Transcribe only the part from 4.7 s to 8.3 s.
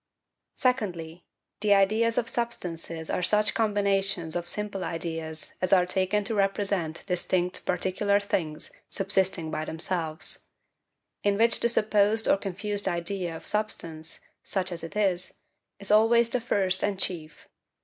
ideas as are taken to represent distinct PARTICULAR